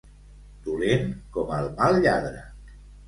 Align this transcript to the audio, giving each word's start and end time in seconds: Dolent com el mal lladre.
Dolent 0.69 1.05
com 1.37 1.53
el 1.59 1.69
mal 1.83 2.01
lladre. 2.07 2.41